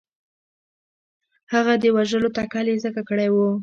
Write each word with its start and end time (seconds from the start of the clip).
هغه 1.53 1.73
د 1.83 1.85
وژلو 1.95 2.29
تکل 2.37 2.65
یې 2.71 2.81
ځکه 2.85 3.01
کړی 3.09 3.27
وو. 3.31 3.49